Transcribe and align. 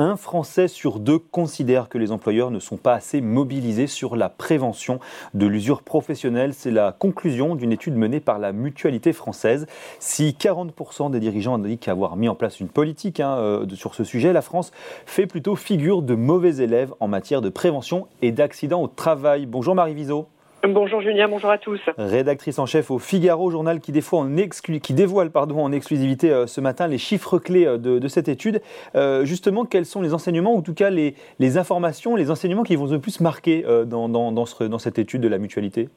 Un 0.00 0.16
Français 0.16 0.66
sur 0.66 0.98
deux 0.98 1.18
considère 1.18 1.90
que 1.90 1.98
les 1.98 2.10
employeurs 2.10 2.50
ne 2.50 2.58
sont 2.58 2.78
pas 2.78 2.94
assez 2.94 3.20
mobilisés 3.20 3.86
sur 3.86 4.16
la 4.16 4.30
prévention 4.30 4.98
de 5.34 5.46
l'usure 5.46 5.82
professionnelle. 5.82 6.54
C'est 6.54 6.70
la 6.70 6.90
conclusion 6.90 7.54
d'une 7.54 7.70
étude 7.70 7.94
menée 7.94 8.20
par 8.20 8.38
la 8.38 8.52
Mutualité 8.52 9.12
française. 9.12 9.66
Si 9.98 10.34
40% 10.40 11.10
des 11.10 11.20
dirigeants 11.20 11.56
indiquent 11.56 11.86
avoir 11.86 12.16
mis 12.16 12.30
en 12.30 12.34
place 12.34 12.60
une 12.60 12.70
politique 12.70 13.20
hein, 13.20 13.36
euh, 13.40 13.66
sur 13.74 13.94
ce 13.94 14.02
sujet, 14.02 14.32
la 14.32 14.40
France 14.40 14.72
fait 15.04 15.26
plutôt 15.26 15.54
figure 15.54 16.00
de 16.00 16.14
mauvais 16.14 16.62
élèves 16.62 16.94
en 17.00 17.06
matière 17.06 17.42
de 17.42 17.50
prévention 17.50 18.06
et 18.22 18.32
d'accidents 18.32 18.80
au 18.80 18.88
travail. 18.88 19.44
Bonjour 19.44 19.74
Marie 19.74 19.92
Viseau. 19.92 20.28
Bonjour 20.68 21.00
Julien, 21.00 21.26
bonjour 21.26 21.48
à 21.48 21.56
tous. 21.56 21.80
Rédactrice 21.96 22.58
en 22.58 22.66
chef 22.66 22.90
au 22.90 22.98
Figaro, 22.98 23.50
journal 23.50 23.80
qui, 23.80 23.92
dévoile 23.92 25.30
pardon, 25.30 25.58
en 25.58 25.72
exclusivité 25.72 26.30
euh, 26.30 26.46
ce 26.46 26.60
matin 26.60 26.86
les 26.86 26.98
chiffres 26.98 27.38
clés 27.38 27.64
euh, 27.64 27.78
de, 27.78 28.08
cette 28.08 28.28
étude. 28.28 28.60
Euh, 28.94 29.24
justement, 29.24 29.64
quels 29.64 29.86
sont 29.86 30.02
les 30.02 30.12
enseignements, 30.12 30.54
ou 30.54 30.58
en 30.58 30.62
tout 30.62 30.74
cas 30.74 30.90
les, 30.90 31.14
informations, 31.56 32.14
les 32.14 32.30
enseignements 32.30 32.62
qui 32.62 32.76
vont 32.76 32.86
le 32.86 32.98
plus 32.98 33.20
marquer 33.20 33.64
dans 33.86 34.78
cette 34.78 34.98
étude 34.98 35.22
de 35.22 35.28
la 35.28 35.38
mutualité? 35.38 35.88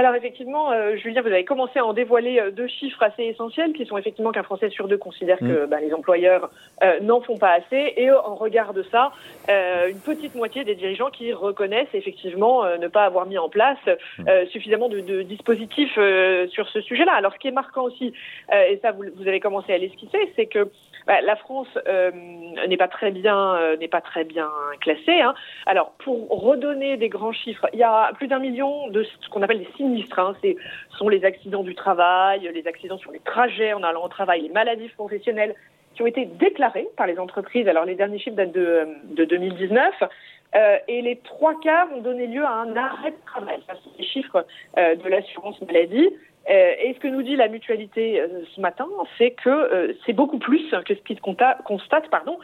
Alors 0.00 0.14
effectivement, 0.14 0.72
euh, 0.72 0.96
Julien, 0.96 1.20
vous 1.20 1.28
avez 1.28 1.44
commencé 1.44 1.78
à 1.78 1.84
en 1.84 1.92
dévoiler 1.92 2.40
euh, 2.40 2.50
deux 2.50 2.66
chiffres 2.66 3.02
assez 3.02 3.22
essentiels, 3.24 3.74
qui 3.74 3.84
sont 3.84 3.98
effectivement 3.98 4.32
qu'un 4.32 4.42
Français 4.42 4.70
sur 4.70 4.88
deux 4.88 4.96
considère 4.96 5.38
que 5.38 5.66
mm. 5.66 5.66
bah, 5.66 5.78
les 5.78 5.92
employeurs 5.92 6.50
euh, 6.82 7.00
n'en 7.00 7.20
font 7.20 7.36
pas 7.36 7.52
assez, 7.52 7.92
et 7.98 8.10
en 8.10 8.34
regard 8.34 8.72
de 8.72 8.82
ça, 8.84 9.12
une 9.48 10.00
petite 10.00 10.34
moitié 10.34 10.64
des 10.64 10.74
dirigeants 10.74 11.10
qui 11.10 11.32
reconnaissent 11.34 11.94
effectivement 11.94 12.64
ne 12.78 12.88
pas 12.88 13.04
avoir 13.04 13.26
mis 13.26 13.36
en 13.36 13.48
place 13.50 13.78
mm. 14.18 14.46
suffisamment 14.50 14.88
de, 14.88 15.00
de 15.00 15.22
dispositifs 15.22 15.98
sur 16.48 16.68
ce 16.68 16.80
sujet-là. 16.80 17.12
Alors 17.12 17.34
ce 17.34 17.38
qui 17.38 17.48
est 17.48 17.52
marquant 17.52 17.82
aussi, 17.82 18.14
et 18.52 18.78
ça 18.80 18.92
vous, 18.92 19.04
vous, 19.16 19.28
avez 19.28 19.40
commencé 19.40 19.72
à 19.72 19.78
l'esquisser, 19.78 20.32
c'est 20.36 20.46
que 20.46 20.70
bah, 21.06 21.20
la 21.20 21.36
France 21.36 21.68
n'est 22.66 22.76
pas 22.76 22.88
très 22.88 23.10
bien 23.10 23.76
n'est 23.76 23.88
pas 23.88 24.00
très 24.00 24.24
bien 24.24 24.48
classée. 24.80 25.20
Hein. 25.20 25.34
Alors 25.66 25.92
pour 26.04 26.28
redonner 26.28 26.96
des 26.96 27.08
grands 27.08 27.32
chiffres, 27.32 27.66
il 27.72 27.78
y 27.78 27.82
a 27.82 28.12
plus 28.14 28.28
d'un 28.28 28.38
million 28.38 28.88
de 28.88 29.02
ce 29.02 29.28
qu'on 29.30 29.42
appelle 29.42 29.58
des 29.58 29.68
sinistres. 29.76 30.18
Hein. 30.18 30.34
Ce 30.42 30.48
sont 30.98 31.08
les 31.08 31.24
accidents 31.24 31.62
du 31.62 31.74
travail, 31.74 32.50
les 32.52 32.66
accidents 32.66 32.98
sur 32.98 33.12
les 33.12 33.20
trajets 33.20 33.72
en 33.72 33.82
allant 33.82 34.04
au 34.04 34.08
travail, 34.08 34.42
les 34.42 34.48
maladies 34.48 34.88
professionnelles 34.88 35.54
qui 35.94 36.02
ont 36.02 36.06
été 36.06 36.24
déclarées 36.24 36.88
par 36.96 37.06
les 37.06 37.18
entreprises. 37.18 37.68
Alors 37.68 37.84
les 37.84 37.94
derniers 37.94 38.18
chiffres 38.18 38.36
datent 38.36 38.52
de, 38.52 38.86
de 39.04 39.24
2019. 39.24 39.94
Euh, 40.56 40.78
et 40.88 41.00
les 41.02 41.16
trois 41.18 41.58
quarts 41.60 41.86
ont 41.94 42.00
donné 42.00 42.26
lieu 42.26 42.44
à 42.44 42.50
un 42.50 42.76
arrêt 42.76 43.12
de 43.12 43.24
travail. 43.24 43.60
Ça, 43.68 43.74
sont 43.74 43.90
les 43.98 44.04
chiffres 44.04 44.44
euh, 44.78 44.96
de 44.96 45.08
l'assurance 45.08 45.60
maladie. 45.62 46.08
Euh, 46.48 46.72
et 46.82 46.94
ce 46.94 47.00
que 47.00 47.08
nous 47.08 47.22
dit 47.22 47.36
la 47.36 47.48
mutualité 47.48 48.22
ce 48.54 48.60
matin, 48.60 48.88
c'est 49.18 49.32
que 49.32 49.94
c'est 50.06 50.14
beaucoup 50.14 50.38
plus 50.38 50.70
que 50.86 50.94
ce 50.94 51.00
qu'ils 51.00 51.20
constate 51.20 52.08
pardon, 52.10 52.38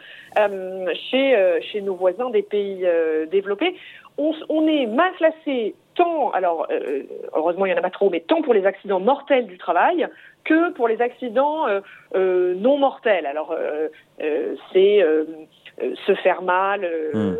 chez, 1.10 1.60
chez 1.62 1.80
nos 1.80 1.94
voisins 1.94 2.30
des 2.30 2.42
pays 2.42 2.86
développés. 3.30 3.74
On, 4.18 4.66
est 4.66 4.86
mal 4.86 5.12
classé 5.14 5.74
tant, 5.94 6.30
alors 6.30 6.66
euh, 6.70 7.02
heureusement 7.34 7.66
il 7.66 7.72
n'y 7.72 7.74
en 7.74 7.78
a 7.78 7.82
pas 7.82 7.90
trop, 7.90 8.08
mais 8.08 8.20
tant 8.20 8.40
pour 8.40 8.54
les 8.54 8.64
accidents 8.64 9.00
mortels 9.00 9.46
du 9.46 9.58
travail 9.58 10.08
que 10.44 10.70
pour 10.72 10.88
les 10.88 11.02
accidents 11.02 11.66
euh, 11.66 11.80
euh, 12.14 12.54
non 12.54 12.78
mortels. 12.78 13.26
Alors 13.26 13.54
c'est 14.72 15.04
se 16.06 16.14
faire 16.22 16.40
mal 16.40 16.80
hmm. 17.12 17.36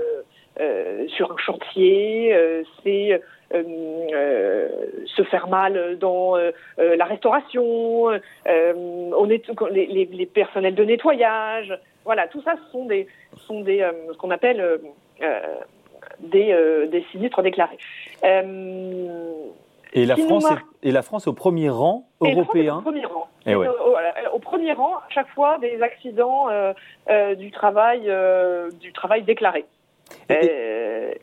Sur 1.09 1.33
un 1.33 1.37
chantier, 1.39 2.35
c'est 2.83 3.21
se 3.53 5.23
faire 5.31 5.49
mal 5.49 5.99
dans 5.99 6.37
la 6.79 7.05
restauration, 7.05 8.09
on 8.47 9.31
est, 9.31 9.45
les, 9.71 10.07
les, 10.07 10.27
personnels 10.27 10.75
de 10.75 10.85
nettoyage, 10.85 11.79
voilà, 12.05 12.27
tout 12.29 12.43
ça 12.43 12.55
sont 12.73 12.87
des, 12.87 13.07
sont 13.37 13.61
des 13.61 13.89
ce 14.13 14.17
qu'on 14.17 14.31
appelle 14.31 14.81
des, 16.21 16.87
des 16.91 17.05
sinistres 17.11 17.43
déclarés. 17.43 17.79
Euh, 18.25 19.49
et, 19.93 20.05
la 20.05 20.17
France 20.17 20.51
est, 20.51 20.89
et 20.89 20.93
la 20.93 21.03
France 21.03 21.27
au 21.27 21.33
premier 21.33 21.71
rang 21.71 22.07
européen. 22.21 22.79
Au 22.79 22.83
premier 22.83 23.07
rang. 23.07 23.29
Et 23.47 23.53
eh 23.53 23.55
au, 23.55 24.39
premier 24.41 24.73
rang, 24.73 24.97
à 24.97 25.09
chaque 25.11 25.29
fois, 25.29 25.59
des 25.59 25.81
accidents 25.81 26.49
euh, 26.51 26.73
euh, 27.09 27.35
du 27.35 27.51
travail, 27.51 28.11
du 28.81 28.93
travail 28.93 29.23
déclaré. 29.23 29.65
É, 30.29 31.21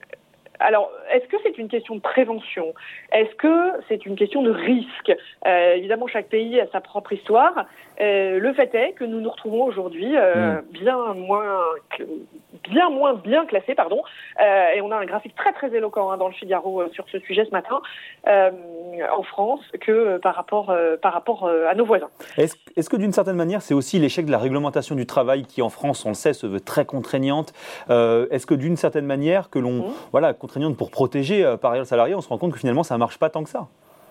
alors, 0.63 0.91
est-ce 1.11 1.27
que 1.27 1.37
c'est 1.43 1.57
une 1.57 1.67
question 1.67 1.95
de 1.95 2.01
prévention? 2.01 2.73
Est-ce 3.11 3.35
que 3.35 3.71
c'est 3.87 4.05
une 4.05 4.15
question 4.15 4.41
de 4.41 4.51
risque? 4.51 5.13
Évidemment, 5.45 6.07
chaque 6.07 6.27
pays 6.27 6.59
a 6.59 6.67
sa 6.71 6.81
propre 6.81 7.13
histoire. 7.13 7.65
le 7.99 8.53
fait 8.53 8.73
est 8.75 8.93
que 8.93 9.03
nous 9.03 9.19
nous 9.19 9.29
retrouvons 9.29 9.65
aujourd'hui 9.65 10.15
hmm. 10.15 10.61
bien 10.71 11.13
moins 11.13 11.59
bien 12.69 12.89
moins 12.89 13.13
bien 13.13 13.45
classé, 13.45 13.75
pardon. 13.75 14.01
Euh, 14.41 14.67
et 14.75 14.81
on 14.81 14.91
a 14.91 14.97
un 14.97 15.05
graphique 15.05 15.35
très 15.35 15.51
très 15.53 15.75
éloquent 15.75 16.11
hein, 16.11 16.17
dans 16.17 16.27
le 16.27 16.33
Figaro 16.33 16.81
euh, 16.81 16.89
sur 16.93 17.05
ce 17.11 17.19
sujet 17.19 17.45
ce 17.45 17.51
matin 17.51 17.81
euh, 18.27 18.51
en 19.15 19.23
France 19.23 19.61
que 19.81 20.17
par 20.17 20.35
rapport 20.35 20.73
par 21.01 21.13
rapport 21.13 21.47
à 21.47 21.75
nos 21.75 21.85
voisins. 21.85 22.09
Est-ce 22.37 22.89
que 22.89 22.97
d'une 22.97 23.11
certaine 23.11 23.35
manière, 23.35 23.61
c'est 23.61 23.73
aussi 23.73 23.99
l'échec 23.99 24.25
de 24.25 24.31
la 24.31 24.37
réglementation 24.37 24.95
du 24.95 25.05
travail 25.05 25.43
qui 25.43 25.61
en 25.61 25.69
France, 25.69 26.05
on 26.05 26.09
le 26.09 26.15
sait, 26.15 26.33
se 26.33 26.47
veut 26.47 26.59
très 26.59 26.85
contraignante? 26.85 27.53
Est-ce 27.89 28.45
que 28.45 28.53
d'une 28.53 28.77
certaine 28.77 29.05
manière, 29.05 29.49
que 29.49 29.59
l'on 29.59 29.87
mmh. 29.87 29.93
voilà 30.11 30.33
contraignante 30.53 30.77
pour 30.77 30.91
protéger 30.91 31.43
par 31.61 31.71
ailleurs 31.71 31.83
le 31.83 31.87
salarié, 31.87 32.15
on 32.15 32.21
se 32.21 32.29
rend 32.29 32.37
compte 32.37 32.53
que 32.53 32.59
finalement 32.59 32.83
ça 32.83 32.97
marche 32.97 33.17
pas 33.17 33.29
tant 33.29 33.43
que 33.43 33.49
ça. 33.49 33.67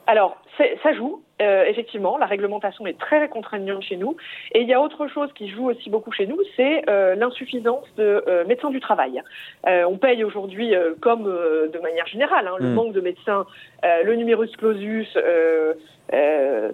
Alors, 0.06 0.36
ça 0.82 0.92
joue, 0.92 1.22
euh, 1.40 1.64
effectivement. 1.64 2.18
La 2.18 2.26
réglementation 2.26 2.86
est 2.86 2.98
très 2.98 3.28
contraignante 3.28 3.82
chez 3.82 3.96
nous. 3.96 4.16
Et 4.52 4.60
il 4.60 4.68
y 4.68 4.74
a 4.74 4.80
autre 4.80 5.06
chose 5.08 5.32
qui 5.32 5.48
joue 5.48 5.70
aussi 5.70 5.90
beaucoup 5.90 6.12
chez 6.12 6.26
nous, 6.26 6.38
c'est 6.56 6.88
euh, 6.88 7.14
l'insuffisance 7.14 7.86
de 7.96 8.24
euh, 8.26 8.44
médecins 8.44 8.70
du 8.70 8.80
travail. 8.80 9.22
on 9.64 9.96
paye 9.98 10.24
aujourd'hui, 10.24 10.74
comme 11.00 11.24
de 11.24 11.78
manière 11.78 12.06
générale, 12.06 12.48
hein, 12.48 12.56
le 12.58 12.68
hmm. 12.68 12.74
manque 12.74 12.92
de 12.92 13.00
médecins, 13.00 13.46
le 13.82 14.14
numerus 14.14 14.54
clausus 14.56 15.08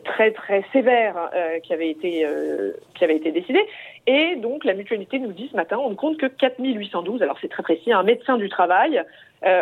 très 0.05 0.31
très 0.33 0.65
sévère 0.73 1.31
qui 1.63 1.73
avait 1.73 1.91
été 1.91 2.27
qui 2.95 3.05
avait 3.05 3.17
été 3.17 3.31
décidé. 3.31 3.61
Et 4.11 4.37
donc 4.37 4.65
la 4.65 4.75
mutualité 4.75 5.19
nous 5.19 5.33
dit 5.33 5.49
ce 5.51 5.57
matin, 5.57 5.79
on 5.79 5.91
ne 5.91 5.95
compte 5.95 6.17
que 6.17 6.27
4812. 6.27 7.23
Alors 7.23 7.37
c'est 7.41 7.49
très 7.49 7.63
précis, 7.63 7.93
un 7.93 8.03
médecin 8.03 8.37
du 8.39 8.49
travail 8.49 9.05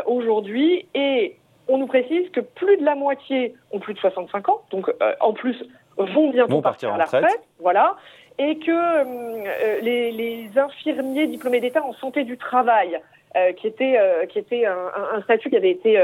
aujourd'hui 0.07 0.87
et 0.95 1.37
on 1.69 1.79
nous 1.79 1.87
précise 1.87 2.31
que 2.31 2.41
plus 2.41 2.77
de 2.77 2.85
la 2.85 2.95
moitié 2.95 3.55
ont 3.73 3.79
plus 3.79 3.95
de 3.95 3.99
65 3.99 4.49
ans, 4.49 4.61
donc 4.71 4.89
euh, 4.89 5.13
en 5.21 5.33
plus 5.33 5.57
vont 5.97 6.31
bientôt 6.31 6.61
partir, 6.61 6.93
à 6.93 6.99
la 6.99 7.05
retraite. 7.05 7.41
Voilà. 7.59 7.97
Et 8.39 8.59
que 8.59 8.71
euh, 8.71 9.81
les, 9.81 10.51
infirmiers 10.57 11.27
diplômés 11.27 11.61
d'État 11.61 11.83
en 11.83 11.95
santé 11.95 12.25
du 12.25 12.37
travail, 12.37 13.01
euh, 13.35 13.53
qui 13.53 13.67
était, 13.67 13.99
qui 14.29 14.39
était 14.39 14.67
un, 14.67 15.23
statut 15.23 15.51
qui 15.51 15.57
avait 15.57 15.71
été 15.71 16.03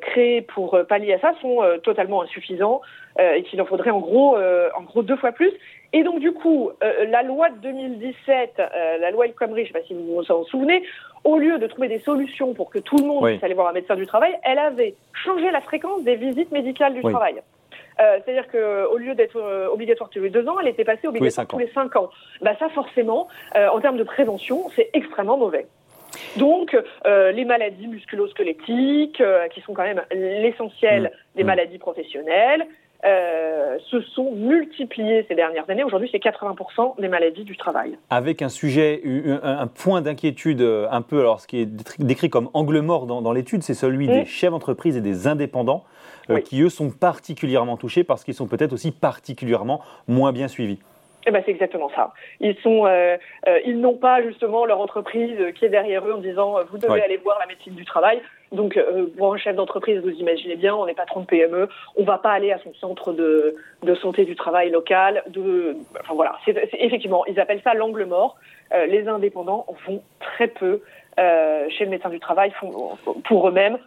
créé 0.00 0.42
pour 0.42 0.78
pallier 0.88 1.14
à 1.14 1.20
ça, 1.20 1.34
sont 1.40 1.60
totalement 1.82 2.22
insuffisants 2.22 2.80
et 3.18 3.42
qu'il 3.44 3.60
en 3.60 3.66
faudrait 3.66 3.90
en 3.90 4.00
gros, 4.00 4.36
en 4.36 4.82
gros 4.82 5.02
deux 5.02 5.16
fois 5.16 5.32
plus. 5.32 5.52
Et 5.92 6.04
donc 6.04 6.20
du 6.20 6.32
coup, 6.32 6.70
la 6.80 7.22
loi 7.22 7.50
de 7.50 7.58
2017, 7.58 8.62
la 9.00 9.10
loi 9.10 9.26
El 9.26 9.34
Khomri, 9.34 9.66
je 9.66 9.70
ne 9.70 9.72
sais 9.74 9.80
pas 9.80 9.86
si 9.86 9.94
vous 9.94 10.14
vous 10.14 10.32
en 10.32 10.44
souvenez, 10.44 10.82
au 11.24 11.38
lieu 11.38 11.58
de 11.58 11.66
trouver 11.66 11.88
des 11.88 12.00
solutions 12.00 12.54
pour 12.54 12.70
que 12.70 12.78
tout 12.78 12.96
le 12.98 13.04
monde 13.04 13.26
puisse 13.26 13.42
aller 13.44 13.54
voir 13.54 13.68
un 13.68 13.72
médecin 13.72 13.96
du 13.96 14.06
travail, 14.06 14.32
elle 14.42 14.58
avait 14.58 14.94
changé 15.12 15.50
la 15.50 15.60
fréquence 15.60 16.02
des 16.02 16.16
visites 16.16 16.50
médicales 16.50 16.94
du 16.94 17.02
travail. 17.02 17.42
Euh, 18.00 18.18
C'est-à-dire 18.24 18.50
qu'au 18.50 18.96
lieu 18.96 19.14
d'être 19.14 19.36
euh, 19.36 19.68
obligatoire 19.68 20.10
tous 20.10 20.20
les 20.20 20.30
deux 20.30 20.48
ans, 20.48 20.58
elle 20.60 20.68
était 20.68 20.84
passée 20.84 21.06
obligatoire 21.06 21.46
tous 21.46 21.58
les 21.58 21.68
cinq 21.68 21.94
ans. 21.96 22.10
Bah, 22.40 22.52
ça, 22.58 22.68
forcément, 22.70 23.28
euh, 23.54 23.68
en 23.68 23.80
termes 23.80 23.98
de 23.98 24.04
prévention, 24.04 24.68
c'est 24.74 24.90
extrêmement 24.94 25.36
mauvais. 25.36 25.66
Donc, 26.36 26.76
euh, 27.06 27.32
les 27.32 27.44
maladies 27.44 27.88
musculo-squelettiques, 27.88 29.22
qui 29.52 29.60
sont 29.62 29.72
quand 29.72 29.82
même 29.82 30.02
l'essentiel 30.10 31.04
mm. 31.04 31.36
des 31.36 31.44
mm. 31.44 31.46
maladies 31.46 31.78
professionnelles, 31.78 32.66
euh, 33.04 33.78
se 33.90 34.00
sont 34.00 34.32
multipliés 34.32 35.24
ces 35.28 35.34
dernières 35.34 35.68
années. 35.68 35.84
Aujourd'hui, 35.84 36.08
c'est 36.12 36.22
80% 36.22 37.00
des 37.00 37.08
maladies 37.08 37.44
du 37.44 37.56
travail. 37.56 37.98
Avec 38.10 38.42
un 38.42 38.48
sujet, 38.48 39.02
un 39.42 39.66
point 39.66 40.02
d'inquiétude 40.02 40.60
euh, 40.60 40.86
un 40.90 41.02
peu, 41.02 41.20
alors 41.20 41.40
ce 41.40 41.46
qui 41.46 41.60
est 41.60 42.00
décrit 42.00 42.30
comme 42.30 42.48
angle 42.54 42.80
mort 42.80 43.06
dans, 43.06 43.32
l'étude, 43.32 43.62
c'est 43.62 43.74
celui 43.74 44.06
des 44.06 44.24
chefs 44.24 44.50
d'entreprise 44.50 44.96
et 44.96 45.00
des 45.00 45.26
indépendants, 45.26 45.84
euh, 46.30 46.40
qui 46.40 46.62
eux 46.62 46.68
sont 46.68 46.90
particulièrement 46.90 47.76
touchés 47.76 48.04
parce 48.04 48.24
qu'ils 48.24 48.34
sont 48.34 48.46
peut-être 48.46 48.72
aussi 48.72 48.92
particulièrement 48.92 49.82
moins 50.06 50.32
bien 50.32 50.48
suivis. 50.48 50.78
Eh 51.26 51.30
ben, 51.30 51.42
c'est 51.44 51.52
exactement 51.52 51.90
ça. 51.94 52.12
Ils 52.40 52.56
sont, 52.62 52.86
euh, 52.86 53.16
euh, 53.46 53.60
ils 53.64 53.80
n'ont 53.80 53.96
pas 53.96 54.22
justement 54.22 54.64
leur 54.64 54.80
entreprise 54.80 55.38
qui 55.54 55.64
est 55.64 55.68
derrière 55.68 56.06
eux 56.06 56.14
en 56.14 56.18
disant 56.18 56.56
vous 56.70 56.78
devez 56.78 57.00
aller 57.00 57.16
voir 57.16 57.38
la 57.38 57.46
médecine 57.46 57.74
du 57.74 57.84
travail. 57.84 58.20
Donc 58.52 58.76
euh, 58.76 59.06
pour 59.16 59.34
un 59.34 59.38
chef 59.38 59.56
d'entreprise, 59.56 60.00
vous 60.00 60.10
imaginez 60.10 60.56
bien, 60.56 60.74
on 60.74 60.86
est 60.86 60.94
patron 60.94 61.20
de 61.20 61.26
PME, 61.26 61.68
on 61.96 62.04
va 62.04 62.18
pas 62.18 62.30
aller 62.30 62.52
à 62.52 62.58
son 62.58 62.72
centre 62.74 63.12
de, 63.12 63.56
santé 64.00 64.24
du 64.24 64.36
travail 64.36 64.70
local. 64.70 65.22
Enfin 66.00 66.14
voilà, 66.14 66.36
effectivement, 66.46 67.24
ils 67.26 67.40
appellent 67.40 67.62
ça 67.62 67.74
l'angle 67.74 68.04
mort. 68.04 68.36
les 68.72 69.08
indépendants 69.08 69.66
vont 69.86 70.02
très 70.20 70.48
peu 70.48 70.80
chez 71.16 71.84
le 71.84 71.90
médecin 71.90 72.10
du 72.10 72.20
travail 72.20 72.52
font, 72.52 72.96
pour 73.24 73.48
eux-mêmes 73.48 73.78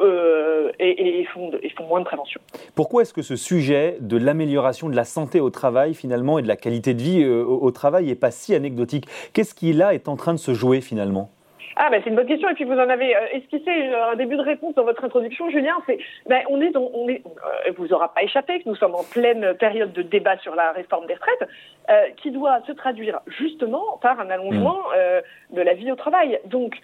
et, 0.00 1.24
font 1.32 1.50
font 1.76 1.86
moins 1.86 2.00
de 2.00 2.04
prévention. 2.04 2.40
Pourquoi 2.74 3.02
est-ce 3.02 3.14
que 3.14 3.22
ce 3.22 3.36
sujet 3.36 3.96
de 4.00 4.16
l'amélioration 4.16 4.88
de 4.88 4.96
la 4.96 5.04
santé 5.04 5.40
au 5.40 5.50
travail 5.50 5.94
finalement 5.94 6.38
et 6.38 6.42
de 6.42 6.48
la 6.48 6.56
qualité 6.56 6.94
de 6.94 7.02
vie 7.02 7.26
au 7.26 7.70
travail 7.70 8.06
n'est 8.06 8.14
pas 8.14 8.30
si 8.30 8.54
anecdotique? 8.54 9.06
Qu'est-ce 9.32 9.54
qui 9.54 9.72
là 9.72 9.94
est 9.94 10.08
en 10.08 10.16
train 10.16 10.34
de 10.34 10.38
se 10.38 10.54
jouer 10.54 10.80
finalement? 10.80 11.30
Ah, 11.76 11.88
ben 11.90 12.00
c'est 12.02 12.10
une 12.10 12.16
bonne 12.16 12.26
question. 12.26 12.48
Et 12.48 12.54
puis 12.54 12.64
vous 12.64 12.72
en 12.72 12.88
avez 12.88 13.16
euh, 13.16 13.20
esquissé 13.32 13.70
un 13.94 14.16
début 14.16 14.36
de 14.36 14.42
réponse 14.42 14.74
dans 14.74 14.84
votre 14.84 15.04
introduction, 15.04 15.50
Julien. 15.50 15.76
C'est, 15.86 15.98
ben, 16.26 16.42
on 16.48 16.60
est, 16.60 16.70
dans, 16.70 16.90
on 16.94 17.08
est, 17.08 17.22
euh, 17.26 17.72
vous 17.76 17.92
aura 17.92 18.12
pas 18.12 18.22
échappé 18.22 18.60
que 18.60 18.68
nous 18.68 18.76
sommes 18.76 18.94
en 18.94 19.04
pleine 19.04 19.54
période 19.54 19.92
de 19.92 20.02
débat 20.02 20.38
sur 20.38 20.54
la 20.54 20.72
réforme 20.72 21.06
des 21.06 21.14
retraites, 21.14 21.48
euh, 21.90 22.06
qui 22.16 22.30
doit 22.30 22.60
se 22.66 22.72
traduire 22.72 23.20
justement 23.26 23.98
par 24.02 24.20
un 24.20 24.30
allongement 24.30 24.78
mmh. 24.78 25.56
de 25.56 25.62
la 25.62 25.74
vie 25.74 25.90
au 25.92 25.96
travail. 25.96 26.40
Donc, 26.46 26.76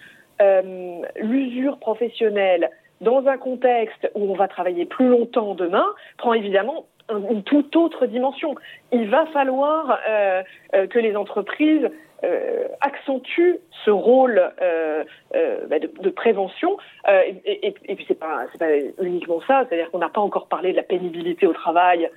l'usure 1.17 1.77
professionnelle 1.77 2.69
dans 2.99 3.25
un 3.27 3.37
contexte 3.37 4.09
où 4.15 4.31
on 4.31 4.35
va 4.35 4.47
travailler 4.49 4.85
plus 4.85 5.07
longtemps 5.07 5.55
demain 5.55 5.85
prend 6.17 6.33
évidemment 6.33 6.85
une 7.09 7.43
toute 7.43 7.75
autre 7.75 8.05
dimension. 8.05 8.55
Il 8.91 9.09
va 9.09 9.25
falloir 9.27 9.99
que 10.73 10.99
les 10.99 11.15
entreprises 11.15 11.89
euh, 12.25 12.67
accentue 12.81 13.59
ce 13.83 13.91
rôle 13.91 14.41
euh, 14.61 15.03
euh, 15.35 15.67
bah, 15.67 15.79
de, 15.79 15.89
de, 15.99 16.09
prévention. 16.09 16.77
Et, 17.07 17.35
et, 17.45 17.75
et, 17.85 17.95
puis 17.95 18.05
c'est 18.07 18.19
pas 18.19 18.45
pas 18.57 18.65
uniquement 19.01 19.41
ça, 19.47 19.65
c'est-à-dire 19.67 19.91
qu'on 19.91 19.99
n'a 19.99 20.09
pas 20.09 20.21
encore 20.21 20.47
parlé 20.47 20.71
de 20.71 20.77
la 20.77 20.83
pénibilité 20.83 21.45
au 21.45 21.53
travail 21.53 22.09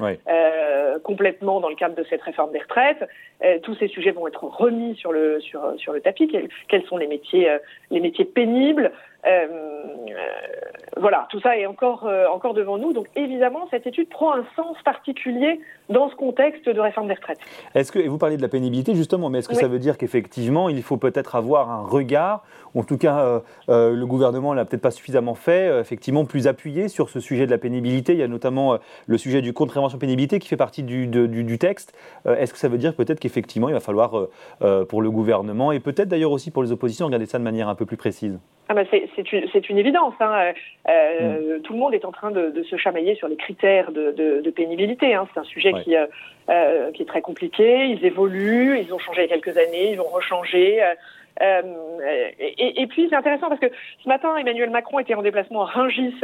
complètement 1.05 1.60
dans 1.60 1.69
le 1.69 1.75
cadre 1.75 1.94
de 1.94 2.05
cette 2.08 2.22
réforme 2.22 2.52
des 2.52 2.60
retraites. 2.60 3.05
tous 3.62 3.75
ces 3.75 3.88
sujets 3.88 4.10
vont 4.10 4.26
être 4.26 4.44
remis 4.44 4.96
sur 4.96 5.12
le 5.12 5.40
sur 5.40 5.75
sur 5.76 5.93
le 5.93 6.00
tapis. 6.00 6.28
Quels, 6.28 6.49
quels 6.69 6.84
sont 6.84 6.96
les 6.96 7.06
métiers 7.06 7.49
les 7.90 8.00
métiers 8.00 8.25
pénibles? 8.25 8.93
Voilà, 10.97 11.27
tout 11.31 11.41
ça 11.41 11.57
est 11.57 11.67
encore, 11.67 12.09
encore 12.33 12.55
devant 12.55 12.79
nous. 12.79 12.93
Donc 12.93 13.07
évidemment, 13.15 13.69
cette 13.71 13.87
étude 13.87 14.09
prend 14.09 14.35
un 14.35 14.45
sens 14.57 14.77
particulier 14.85 15.61
dans 15.89 16.11
ce 16.11 16.17
contexte 16.17 16.69
de 16.69 16.81
réforme 16.81 17.09
des 17.09 17.15
retraites. 17.15 17.39
Est-ce 17.75 17.93
que, 17.93 17.99
et 17.99 18.09
vous 18.09 18.19
parlez 18.19 18.37
de 18.37 18.43
la 18.43 18.49
pénibilité 18.49 18.95
justement, 18.95 19.31
mais 19.31 19.39
est-ce 19.39 19.49
que 19.49 19.55
ça 19.55 19.69
veut 19.69 19.79
dire 19.79 19.97
qu'effectivement, 19.97 20.69
il 20.69 20.83
faut 20.83 20.97
peut-être 20.97 21.37
avoir 21.37 21.71
un 21.71 21.83
regard, 21.83 22.45
ou 22.75 22.81
en 22.81 22.85
tout 22.85 22.99
cas, 22.99 23.21
euh, 23.21 23.41
euh, 23.69 23.95
le 23.95 24.07
gouvernement 24.07 24.53
l'a 24.55 24.65
peut-être 24.65 24.83
pas 24.83 24.91
suffisamment 24.91 25.35
fait, 25.35 25.69
euh, 25.69 25.81
effectivement, 25.81 26.25
plus 26.25 26.47
appuyé 26.47 26.89
sur 26.89 27.09
ce 27.09 27.21
sujet 27.21 27.47
de 27.47 27.51
la 27.51 27.59
pénibilité? 27.59 28.13
Il 28.13 28.19
y 28.19 28.23
a 28.23 28.29
notamment 28.29 28.79
le 29.07 29.19
sujet 29.19 29.41
du 29.41 29.53
compte 29.53 29.71
prévention 29.71 29.99
pénibilité 29.99 30.39
qui 30.39 30.49
fait 30.49 30.57
partie 30.57 30.83
du, 30.83 31.07
du, 31.07 31.59
texte. 31.59 31.93
est-ce 32.27 32.53
que 32.53 32.59
ça 32.59 32.69
veut 32.69 32.79
dire 32.79 32.95
peut-être 32.95 33.21
qu'effectivement, 33.21 33.69
il 33.69 33.73
va 33.73 33.81
falloir, 33.81 34.29
pour 34.89 35.03
le 35.03 35.11
gouvernement, 35.11 35.73
et 35.73 35.81
peut-être 35.81 36.09
d'ailleurs 36.09 36.33
aussi 36.33 36.51
pour 36.51 36.63
les 36.63 36.73
oppositions, 36.73 37.07
regarder 37.07 37.27
ça 37.27 37.39
de 37.39 37.45
manière 37.45 37.69
un 37.69 37.75
peu 37.75 37.87
plus 37.87 37.97
précise? 37.97 38.39
Ah 38.69 38.75
bah 38.75 38.82
c'est, 38.91 39.32
une, 39.32 39.49
une, 39.70 39.79
évidence. 39.79 40.15
Hein. 40.20 40.53
Mm. 40.87 41.61
Tout 41.62 41.73
le 41.73 41.79
monde 41.79 41.94
est 41.94 42.05
en 42.05 42.12
train 42.12 42.31
de, 42.31 42.50
de 42.50 42.62
se 42.65 42.76
chamailler 42.76 43.15
sur 43.15 43.29
les 43.29 43.37
critères 43.37 43.93
de, 43.93 44.12
de 44.12 44.50
pénibilité. 44.50 45.15
Hein. 45.15 45.26
C'est 45.32 45.41
un 45.41 45.44
sujet 45.44 45.73
qui, 45.85 45.97
euh, 45.97 46.91
qui 46.93 47.03
est 47.03 47.06
très 47.06 47.20
compliqué. 47.20 47.87
Ils 47.87 48.05
évoluent, 48.05 48.81
ils 48.81 48.93
ont 48.94 48.99
changé 48.99 49.25
il 49.25 49.31
y 49.31 49.32
a 49.32 49.38
quelques 49.38 49.56
années, 49.59 49.93
ils 49.93 50.00
ont 50.00 50.09
rechangé. 50.09 50.82
Euh, 50.82 50.94
euh, 51.43 52.31
et, 52.41 52.82
et, 52.82 52.87
puis 52.87 53.06
c'est 53.09 53.17
intéressant 53.17 53.49
parce 53.49 53.61
que 53.61 53.70
ce 54.03 54.09
matin, 54.09 54.37
Emmanuel 54.37 54.70
Macron 54.70 54.99
était 54.99 55.15
en 55.15 55.23
déplacement 55.23 55.62
à 55.62 55.67
Rungis. 55.67 56.15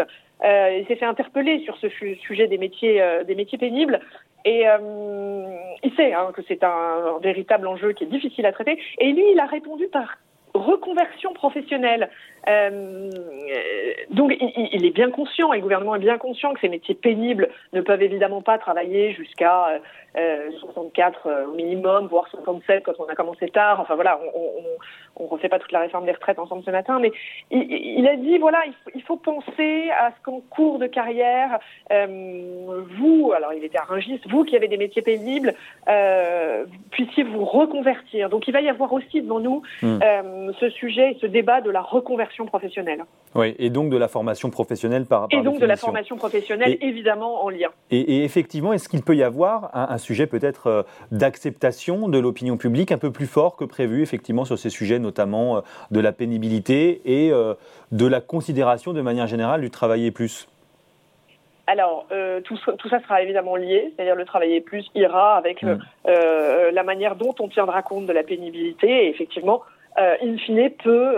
Euh, 0.45 0.79
il 0.81 0.87
s'est 0.87 0.97
fait 0.97 1.05
interpeller 1.05 1.61
sur 1.61 1.77
ce 1.77 1.89
sujet 1.89 2.49
des 2.49 2.59
métiers, 2.59 3.03
des 3.27 3.35
métiers 3.35 3.59
pénibles. 3.59 4.01
Et 4.47 4.65
il 5.83 5.95
sait 5.95 6.13
hein, 6.13 6.31
que 6.35 6.43
c'est 6.49 6.65
un, 6.65 6.69
un, 7.17 7.19
véritable 7.21 7.67
enjeu 7.67 7.93
qui 7.93 8.05
est 8.05 8.09
difficile 8.09 8.47
à 8.47 8.53
traiter. 8.53 8.79
Et 8.99 9.13
lui, 9.13 9.25
il 9.33 9.41
a 9.41 9.47
répondu 9.47 9.87
par 9.89 10.17
reconversion 10.55 11.33
professionnelle. 11.33 12.09
Euh, 12.49 13.11
donc 14.11 14.33
il, 14.41 14.85
est 14.85 14.91
bien 14.91 15.11
conscient, 15.11 15.53
et 15.53 15.57
le 15.57 15.63
gouvernement 15.63 15.97
est 15.97 16.01
bien 16.01 16.19
conscient 16.19 16.53
que 16.55 16.61
ces 16.61 16.69
métiers 16.69 16.95
pénibles 16.95 17.49
ne 17.73 17.81
peuvent 17.81 18.03
évidemment 18.03 18.43
pas 18.43 18.59
travailler 18.59 19.13
jusqu'à 19.13 19.81
euh, 20.17 20.51
64 20.61 21.27
euh, 21.27 21.47
au 21.47 21.55
minimum, 21.55 22.07
voire 22.07 22.29
67 22.29 22.85
quand 22.85 22.93
on 23.01 23.07
a 23.07 23.15
commencé 23.15 23.49
tard. 23.49 23.81
Enfin 23.81 23.95
voilà, 23.95 24.21
on, 24.35 25.23
ne 25.23 25.29
refait 25.29 25.49
pas 25.49 25.59
toute 25.59 25.73
la 25.73 25.81
réforme 25.81 26.05
des 26.05 26.13
retraites 26.13 26.39
ensemble 26.39 26.63
ce 26.65 26.71
matin, 26.71 26.99
mais 27.01 27.11
il, 27.51 28.07
a 28.07 28.17
dit 28.17 28.39
voilà, 28.39 28.63
il 28.95 29.03
faut, 29.03 29.17
penser 29.17 29.91
à 29.99 30.11
ce 30.11 30.23
qu'en 30.23 30.41
cours 30.51 30.79
de 30.79 30.87
carrière, 30.87 31.59
euh, 31.93 32.83
vous, 32.99 33.33
alors 33.35 33.53
il 33.55 33.65
était 33.65 33.79
à 33.79 33.85
Rungis, 33.85 34.21
vous 34.29 34.45
qui 34.45 34.57
avez 34.57 34.69
des 34.69 34.77
métiers 34.77 35.03
pénibles, 35.03 35.55
euh, 35.89 36.65
puissiez 36.91 37.23
vous 37.23 37.45
reconvertir. 37.45 38.29
Donc 38.29 38.49
il 38.49 38.53
va 38.53 38.61
y 38.61 38.69
avoir 38.69 38.93
aussi 38.93 39.23
devant 39.23 39.41
nous 39.41 39.63
hmm. 39.83 39.99
ce 40.61 40.69
sujet 40.71 41.13
et 41.13 41.19
ce 41.21 41.27
débat 41.27 41.61
de 41.61 41.71
la 41.71 41.81
reconversion 41.81 42.34
professionnelle. 42.45 43.05
Oui, 43.35 43.55
et 43.59 43.71
donc 43.71 43.91
de 43.91 43.97
la 43.97 44.09
formation 44.09 44.51
professionnelle 44.51 45.07
par, 45.07 45.29
par 45.29 45.39
Et 45.39 45.43
donc 45.43 45.61
de 45.61 45.67
la 45.67 45.77
formation 45.77 46.17
professionnelle, 46.17 46.77
évidemment, 46.81 47.45
en 47.45 47.49
lien. 47.49 47.71
Et, 47.91 48.25
effectivement, 48.25 48.73
est-ce 48.73 48.89
qu'il 48.89 49.03
peut 49.03 49.17
y 49.17 49.23
avoir 49.23 49.71
un, 49.75 49.99
sujet 49.99 50.27
peut-être 50.27 50.67
euh, 50.67 50.83
d'acceptation 51.13 52.09
de 52.09 52.19
l'opinion 52.19 52.57
publique 52.57 52.93
un 52.93 52.99
peu 52.99 53.11
plus 53.11 53.27
fort 53.27 53.57
que 53.57 53.65
prévu, 53.65 54.03
effectivement, 54.03 54.45
sur 54.45 54.59
ces 54.59 54.71
sujets, 54.71 54.99
notamment 54.99 55.59
euh, 55.59 55.61
de 55.91 56.01
la 56.01 56.13
pénibilité 56.13 57.01
et 57.05 57.31
euh, 57.31 57.55
de 57.93 58.07
la 58.07 58.21
considération 58.21 58.93
de 58.93 59.01
manière 59.01 59.27
générale 59.27 59.61
du 59.61 59.71
travailler 59.71 60.11
plus? 60.11 60.49
Alors, 61.67 62.07
tout, 62.45 62.59
tout, 62.77 62.89
ça 62.91 63.01
sera 63.01 63.23
évidemment 63.23 63.57
lié, 63.57 63.91
c'est-à-dire 63.97 64.17
le 64.17 64.27
travailler 64.27 64.61
plus 64.61 64.87
ira 64.95 65.35
avec 65.37 65.63
mm. 65.63 65.79
la 66.05 66.83
manière 66.83 67.17
dont 67.17 67.35
on 67.41 67.49
tiendra 67.49 67.81
compte 67.81 68.05
de 68.05 68.13
la 68.13 68.23
pénibilité 68.23 69.07
et 69.07 69.09
effectivement, 69.09 69.63
in 69.97 70.37
fine, 70.37 70.69
peut 70.83 71.17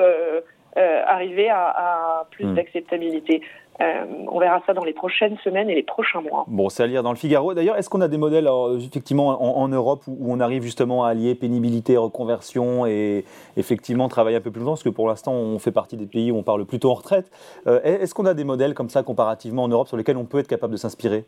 euh, 0.76 1.02
arriver 1.06 1.48
à, 1.48 2.26
plus 2.30 2.44
hmm. 2.44 2.54
d'acceptabilité. 2.54 3.40
Euh, 3.80 4.04
on 4.28 4.38
verra 4.38 4.62
ça 4.66 4.72
dans 4.72 4.84
les 4.84 4.92
prochaines 4.92 5.36
semaines 5.44 5.68
et 5.68 5.74
les 5.74 5.82
prochains 5.82 6.20
mois. 6.20 6.44
Bon, 6.48 6.68
c'est 6.68 6.82
à 6.82 6.86
lire 6.86 7.02
dans 7.02 7.10
le 7.10 7.16
Figaro. 7.16 7.54
D'ailleurs, 7.54 7.76
est-ce 7.76 7.90
qu'on 7.90 8.00
a 8.00 8.08
des 8.08 8.16
modèles, 8.16 8.48
effectivement, 8.78 9.58
en, 9.58 9.68
Europe 9.68 10.02
où, 10.06 10.32
on 10.32 10.40
arrive 10.40 10.62
justement 10.62 11.04
à 11.04 11.10
allier 11.10 11.34
pénibilité, 11.34 11.96
reconversion 11.96 12.86
et 12.86 13.24
effectivement 13.56 14.08
travailler 14.08 14.36
un 14.36 14.40
peu 14.40 14.50
plus 14.50 14.60
longtemps? 14.60 14.72
Parce 14.72 14.82
que 14.82 14.88
pour 14.88 15.08
l'instant, 15.08 15.32
on 15.32 15.58
fait 15.58 15.72
partie 15.72 15.96
des 15.96 16.06
pays 16.06 16.30
où 16.30 16.36
on 16.36 16.42
parle 16.42 16.64
plutôt 16.64 16.90
en 16.90 16.94
retraite. 16.94 17.30
Euh, 17.66 17.80
est-ce 17.82 18.14
qu'on 18.14 18.26
a 18.26 18.34
des 18.34 18.44
modèles 18.44 18.74
comme 18.74 18.88
ça 18.88 19.02
comparativement 19.02 19.64
en 19.64 19.68
Europe 19.68 19.88
sur 19.88 19.96
lesquels 19.96 20.16
on 20.16 20.24
peut 20.24 20.38
être 20.38 20.48
capable 20.48 20.72
de 20.72 20.78
s'inspirer? 20.78 21.24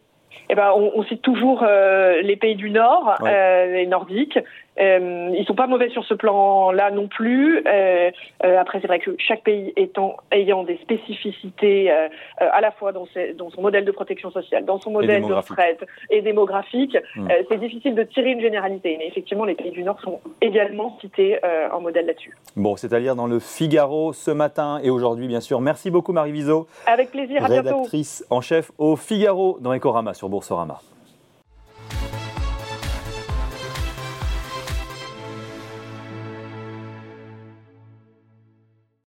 Eh 0.50 0.54
ben, 0.54 0.70
on, 0.74 1.02
cite 1.04 1.20
toujours 1.20 1.62
les 1.62 2.36
pays 2.36 2.54
du 2.54 2.70
Nord, 2.70 3.16
les 3.22 3.86
Nordiques, 3.86 4.38
euh, 4.80 5.30
ils 5.36 5.44
sont 5.46 5.54
pas 5.54 5.66
mauvais 5.66 5.88
sur 5.90 6.04
ce 6.04 6.14
plan-là 6.14 6.90
non 6.90 7.08
plus. 7.08 7.62
Euh, 7.66 8.10
euh, 8.44 8.58
après, 8.58 8.80
c'est 8.80 8.86
vrai 8.86 8.98
que 8.98 9.10
chaque 9.18 9.42
pays 9.42 9.72
étant, 9.76 10.16
ayant 10.30 10.64
des 10.64 10.76
spécificités 10.78 11.90
euh, 11.90 12.08
à 12.38 12.60
la 12.60 12.70
fois 12.70 12.92
dans, 12.92 13.06
ses, 13.06 13.34
dans, 13.34 13.50
son 13.50 13.62
modèle 13.62 13.84
de 13.84 13.90
protection 13.90 14.30
sociale, 14.30 14.64
dans 14.64 14.80
son 14.80 14.90
modèle 14.90 15.22
de 15.22 15.32
retraite 15.32 15.84
et 16.10 16.22
démographique, 16.22 16.96
hmm. 17.16 17.28
c'est 17.48 17.58
difficile 17.58 17.94
de 17.94 18.02
tirer 18.02 18.30
une 18.30 18.40
généralité. 18.40 18.96
Mais 18.98 19.06
effectivement, 19.08 19.44
les 19.44 19.54
pays 19.54 19.70
du 19.70 19.82
Nord 19.82 20.00
sont 20.00 20.20
également 20.40 20.96
cités 21.00 21.38
en 21.72 21.80
modèle 21.80 22.06
là-dessus. 22.06 22.36
Bon, 22.56 22.76
c'est 22.76 22.92
à 22.92 23.00
dire 23.00 23.16
dans 23.16 23.26
le 23.26 23.38
Figaro 23.38 24.12
ce 24.12 24.30
matin 24.30 24.80
et 24.82 24.90
aujourd'hui, 24.90 25.26
bien 25.26 25.40
sûr. 25.40 25.60
Merci 25.60 25.90
beaucoup, 25.90 26.12
Marie 26.12 26.32
Viseau. 26.32 26.66
Avec 26.86 27.10
plaisir, 27.10 27.44
à 27.44 27.48
bientôt. 27.48 27.68
Rédactrice 27.68 28.24
en 28.30 28.40
chef 28.40 28.70
au 28.78 28.96
Figaro 28.96 29.58
dans 29.60 29.72
Ecorama 29.74 30.14
sur 30.14 30.28
Boursorama. 30.28 30.80